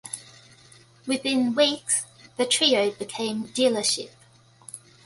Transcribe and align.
Within 1.05 1.53
weeks, 1.53 2.07
the 2.35 2.47
trio 2.47 2.89
became 2.89 3.49
Dealership. 3.49 4.09